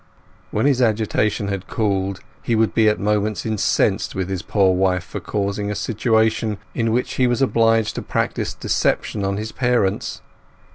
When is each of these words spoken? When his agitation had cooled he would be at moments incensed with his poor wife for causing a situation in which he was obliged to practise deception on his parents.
When 0.49 0.65
his 0.65 0.81
agitation 0.81 1.49
had 1.49 1.67
cooled 1.67 2.21
he 2.41 2.55
would 2.55 2.73
be 2.73 2.89
at 2.89 2.99
moments 2.99 3.45
incensed 3.45 4.15
with 4.15 4.29
his 4.29 4.41
poor 4.41 4.73
wife 4.73 5.03
for 5.03 5.19
causing 5.19 5.69
a 5.69 5.75
situation 5.75 6.57
in 6.73 6.91
which 6.91 7.13
he 7.17 7.27
was 7.27 7.39
obliged 7.43 7.93
to 7.93 8.01
practise 8.01 8.55
deception 8.55 9.23
on 9.23 9.37
his 9.37 9.51
parents. 9.51 10.21